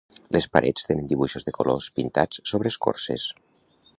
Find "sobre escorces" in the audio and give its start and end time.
2.53-3.29